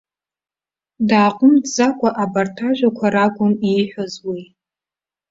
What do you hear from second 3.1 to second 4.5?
ракәын ииҳәоз уи.